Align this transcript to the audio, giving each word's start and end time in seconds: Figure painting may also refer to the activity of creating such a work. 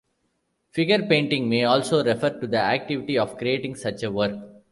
Figure 0.71 1.05
painting 1.07 1.47
may 1.47 1.63
also 1.63 2.03
refer 2.03 2.31
to 2.39 2.47
the 2.47 2.57
activity 2.57 3.19
of 3.19 3.37
creating 3.37 3.75
such 3.75 4.01
a 4.01 4.09
work. 4.11 4.33